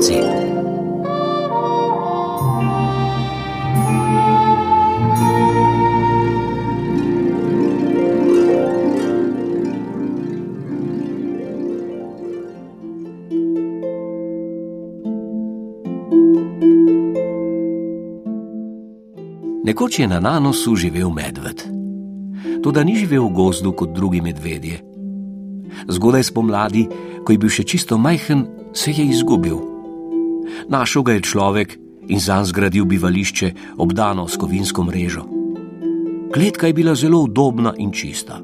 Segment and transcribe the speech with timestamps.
[0.00, 0.20] otroci.
[19.64, 21.62] Nekoč je na nanosu živel medved.
[22.62, 24.82] Toda ni živel v gozdu kot drugi medvedje.
[25.88, 26.88] Zgodaj spomladi,
[27.24, 29.69] ko je bil še čisto majhen, se je izgubil.
[30.68, 31.78] Našel ga je človek
[32.08, 35.24] in zanj zgradil bivališče, obdano s kovinsko mrežo.
[36.34, 38.40] Kletka je bila zelo udobna in čista.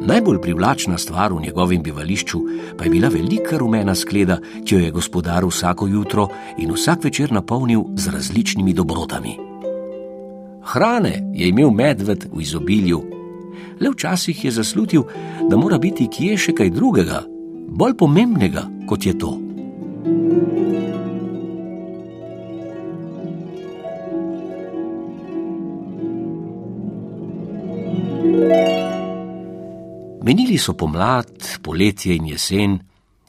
[0.00, 2.40] Najbolj privlačna stvar v njegovem bivališču
[2.78, 6.28] pa je bila velika rumena skleda, ki jo je gospodar vsako jutro
[6.58, 9.36] in vsak večer napolnil z različnimi dobrotami.
[10.62, 13.02] Hrane je imel medved v izobilju,
[13.80, 15.02] le včasih je zaslutil,
[15.48, 17.22] da mora biti kje še kaj drugega,
[17.68, 19.49] bolj pomembnega kot je to.
[30.30, 32.76] Menili so pomlad, poletje in jesen,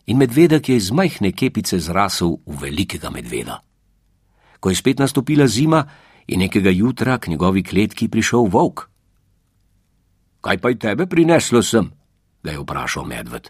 [0.06, 3.56] in medvedek je iz majhne kepice zrasel v velikega medveda.
[4.62, 5.82] Ko je spet nastopila zima,
[6.28, 8.86] je nekega jutra k njegovi kletki prišel volk.
[10.46, 11.90] Kaj pa je tebe prineslo sem?
[12.44, 13.50] ga je vprašal medved.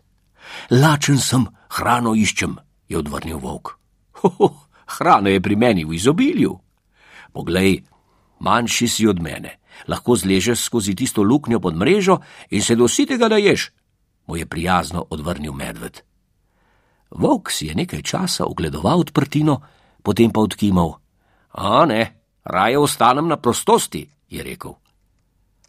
[0.71, 1.43] Lačen sem,
[1.75, 2.55] hrano iščem,
[2.88, 3.75] je odvrnil volk.
[4.23, 4.53] Hoho,
[4.95, 6.55] hrana je pri meni v izobilju.
[7.36, 7.83] Poglej,
[8.39, 13.71] manjši si od mene, lahko zležeš skozi tisto luknjo pod mrežo in se dositega daješ,
[14.27, 16.02] mu je prijazno odvrnil medved.
[17.11, 19.61] Volk si je nekaj časa ogledoval odprtino,
[20.04, 20.95] potem pa odkimal.
[21.52, 24.80] A ne, raje ostanem na prostosti, je rekel.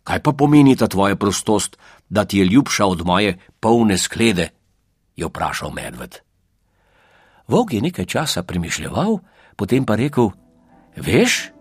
[0.02, 4.48] Kaj pa pomeni ta tvoja prostost, da ti je ljubša od moje polne sklede?
[5.16, 6.18] je vprašal medved.
[7.48, 9.18] Vog je nekaj časa premišljal,
[9.56, 10.30] potem pa rekel:
[10.96, 11.52] Veš,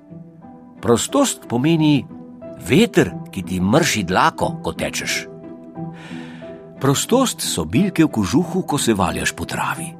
[0.81, 2.05] prostost pomeni
[2.67, 5.27] veter, ki ti mrši dlako, ko tečeš.
[6.81, 9.91] Prostost so bilke v kožuhu, ko se valjaš po travi.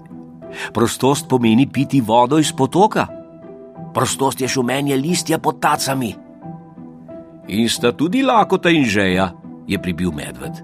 [0.74, 3.08] Prostost pomeni piti vodo iz potoka.
[3.94, 6.16] Prostost je šumenje listja pod tacami.
[7.48, 9.32] In sta tudi lakota in žeja,
[9.68, 10.64] je pribil medved.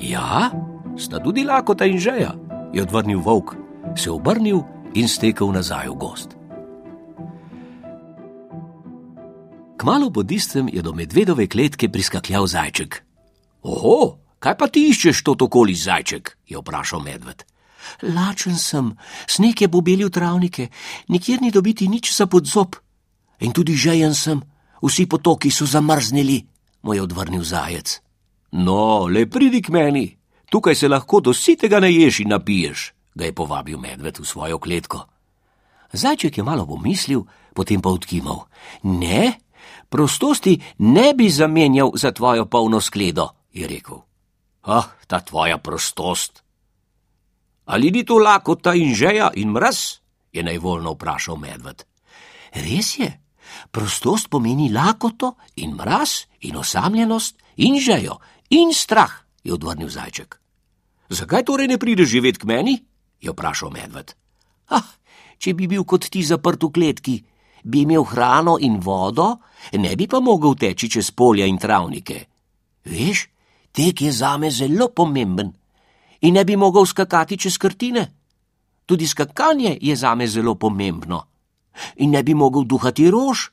[0.00, 0.50] Ja,
[0.96, 2.34] sta tudi lakota in žeja,
[2.72, 3.56] je odvrnil volk,
[3.96, 4.60] se obrnil
[4.94, 6.35] in stekel nazaj v gost.
[9.76, 13.02] Kmalo pod istem je do medvedove kletke priskakljal zajček.
[13.62, 16.36] Oho, kaj pa ti iščeš to okoli zajček?
[16.48, 17.44] je vprašal medved.
[18.02, 20.68] Lačen sem, sneg je pobelil travnike,
[21.08, 22.76] nikjer ni dobiti nič za podzob.
[23.40, 24.40] In tudi žejen sem,
[24.82, 26.46] vsi potoki so zamrznili,
[26.82, 28.00] mu je odvrnil zajec.
[28.52, 30.16] No, le pridi k meni,
[30.50, 35.04] tukaj se lahko do sitega naješ in napiješ, ga je povabil medved v svojo kletko.
[35.92, 37.22] Zajček je malo pomislil,
[37.54, 38.48] potem pa odkimal:
[38.82, 39.45] Ne,
[39.88, 43.98] prostosti ne bi zamenjal za tvojo polno skledo, je rekel.
[44.62, 46.42] Ah, ta tvoja prostost.
[47.64, 49.98] Ali ni to lakota in žeja in mraz?
[50.32, 51.84] je najvoljno vprašal medved.
[52.52, 53.08] Res je,
[53.70, 58.18] prostost pomeni lakoto in mraz in osamljenost in žejo
[58.50, 59.12] in strah,
[59.44, 60.40] je odvrnil zajček.
[61.08, 62.84] Zakaj torej ne prideš živeti k meni?
[63.20, 64.12] je vprašal medved.
[64.68, 64.84] Ah,
[65.38, 67.16] če bi bil kot ti zaprt v kletki,
[67.66, 69.38] bi imel hrano in vodo,
[69.72, 72.18] ne bi pa mogel teči čez polja in travnike.
[72.86, 73.26] Veš,
[73.74, 75.50] tek je zame zelo pomemben
[76.22, 78.12] in ne bi mogel skakati čez krtine.
[78.86, 81.26] Tudi skakanje je zame zelo pomembno
[81.96, 83.50] in ne bi mogel duhati rož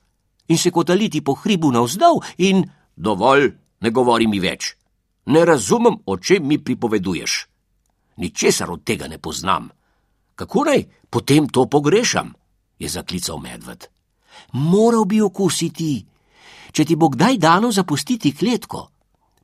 [0.47, 2.63] in se kotaliti po hribu navzdol in
[2.95, 3.49] dovolj,
[3.81, 4.75] ne govori mi več.
[5.25, 7.47] Ne razumem, o čem mi pripoveduješ.
[8.17, 9.69] Ničesar od tega ne poznam.
[10.35, 12.33] Kako naj potem to pogrešam?
[12.79, 13.92] je zaklical medved.
[14.53, 16.05] Moral bi okusiti,
[16.71, 18.89] če ti bo kdaj dano zapustiti kletko,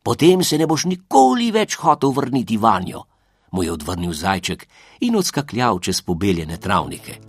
[0.04, 3.06] potem se ne boš nikoli več hotel vrniti vanjo,
[3.52, 4.68] mu je odvrnil zajček
[5.06, 7.20] in odskakljal čez pobeljene travnike.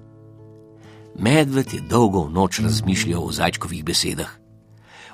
[1.21, 4.31] Medved je dolgo v noč razmišljal o zajčkovih besedah.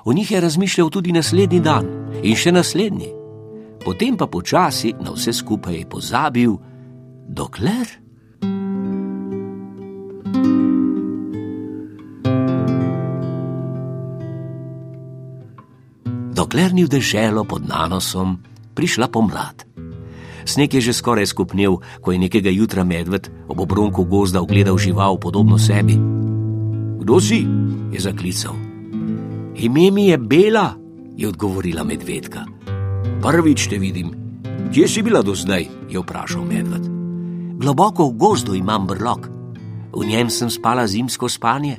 [0.05, 1.87] O njih je razmišljal tudi naslednji dan
[2.23, 3.09] in še naslednji,
[3.83, 6.55] potem pa počasi na vse skupaj pozabil,
[7.27, 8.06] dokler.
[16.47, 18.39] Dokler ni v deželo pod nanosom
[18.71, 19.67] prišla pomlad.
[20.47, 25.19] Sneg je že skoraj skupnil, ko je nekega jutra medved ob obronku gozda ogledal žival
[25.19, 25.99] podobno sebi.
[27.03, 27.43] Kdo si?
[27.91, 28.55] je zaklical.
[29.59, 30.71] Ime mi je Bela,
[31.19, 32.47] je odgovorila medvedka.
[33.19, 34.15] Prvič te vidim.
[34.71, 35.67] Kje si bila do zdaj?
[35.91, 36.87] je vprašal medved.
[37.59, 39.27] globoko v gozdu imam brlog.
[39.91, 41.75] V njem sem spala zimsko spanje.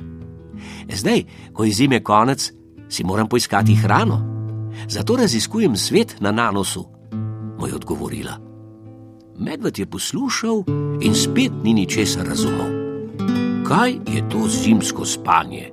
[0.85, 1.25] Zdaj,
[1.57, 2.53] ko je zime konec,
[2.85, 4.38] si moram poiskati hrano.
[4.87, 6.85] Zato raziskujem svet na nanosu,
[7.59, 8.37] mu je odgovorila.
[9.39, 10.63] Medved je poslušal
[11.01, 12.79] in spet ni ničesar razumel.
[13.67, 15.71] Kaj je to zimsko spanje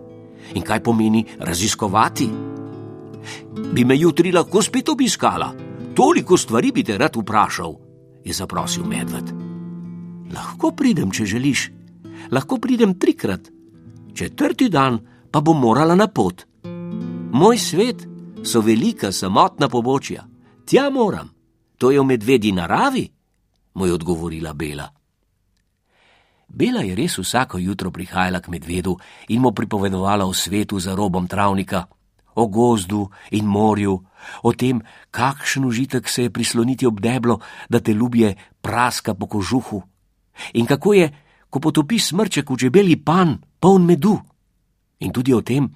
[0.54, 2.28] in kaj pomeni raziskovati?
[3.72, 5.52] Bi me jutri lahko spet obiskala?
[5.94, 7.74] Toliko stvari bi te rad vprašal,
[8.24, 9.32] je zaprosil medved.
[10.34, 11.70] Lahko pridem, če želiš,
[12.30, 13.48] lahko pridem trikrat,
[14.14, 14.98] četrti dan
[15.30, 16.44] pa bom morala na pot.
[17.32, 18.06] Moj svet
[18.46, 20.24] so velika samotna pobočja,
[20.64, 21.30] tja moram,
[21.78, 23.08] to je v medvedji naravi,
[23.74, 24.88] mu je odgovorila Bela.
[26.48, 28.96] Bela je res vsako jutro prihajala k medvedu
[29.28, 31.84] in mu pripovedovala o svetu za robom travnika,
[32.34, 33.98] o gozdu in morju,
[34.42, 39.82] o tem, kakšen užitek se je prisloniti ob deblo, da te ljubje praska po kožuhu,
[40.54, 41.10] in kako je,
[41.50, 44.20] ko potopi smrček v čebeli pan, poln medu,
[45.00, 45.66] in tudi o tem,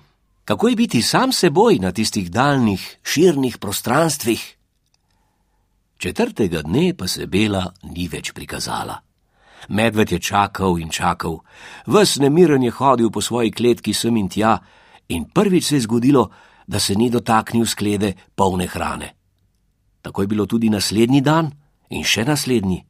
[0.45, 4.57] kako je biti sam seboj na tistih daljnih, širnih prostranstvih.
[5.99, 9.01] Četrtega dne pa se Bela ni več prikazala.
[9.69, 11.39] Medved je čakal in čakal,
[11.87, 14.59] ves nemiren je hodil po svoji kletki sem in tja,
[15.09, 16.31] in prvič se je zgodilo,
[16.67, 19.15] da se ni dotaknil sklede polne hrane.
[20.03, 21.51] Tako je bilo tudi naslednji dan
[21.91, 22.85] in še naslednji.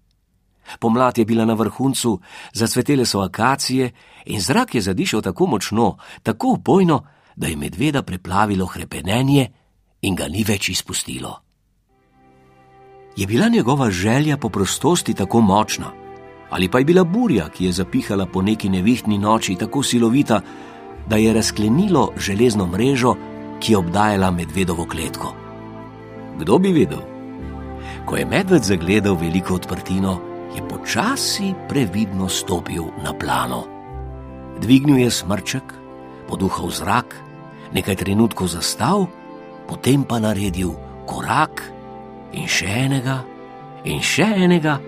[0.79, 2.21] Pomlad je bila na vrhuncu,
[2.53, 3.91] zacvetele so akacije
[4.25, 7.03] in zrak je zadišal tako močno, tako upojno,
[7.41, 9.47] da je medveda preplavilo krepenenje
[10.03, 11.39] in ga ni več izpustilo.
[13.17, 15.93] Je bila njegova želja po prostosti tako močna,
[16.51, 20.41] ali pa je bila burja, ki je zapihala po neki nevihtni noči tako silovita,
[21.09, 23.15] da je razklenilo železno mrežo,
[23.61, 25.33] ki je obdajala medvedovo kletko.
[26.39, 27.01] Kdo bi vedel?
[28.07, 30.19] Ko je medved zagledal veliko odprtino,
[30.57, 33.65] je počasi previdno stopil na plano.
[34.61, 35.75] Dvignil je smrček,
[36.29, 37.30] poduhal zrak,
[37.75, 39.07] nekaj trenutkov zastal,
[39.71, 40.75] potem pa naredil
[41.07, 41.63] korak
[42.35, 43.23] in še enega
[43.85, 44.79] in še enega.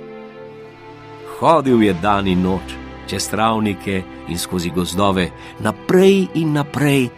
[1.38, 2.76] Hodil je dan in noč,
[3.10, 5.30] čez travnike in skozi gozdove,
[5.64, 7.10] naprej in naprej,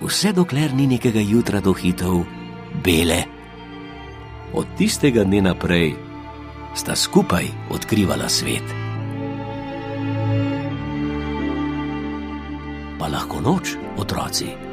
[0.00, 2.24] vse dokler ni nekega jutra dohitev
[2.84, 3.22] bele.
[4.52, 5.94] Od tistega dne naprej
[6.74, 8.66] sta skupaj odkrivala svet.
[13.00, 14.69] Pa lahko noč, otroci.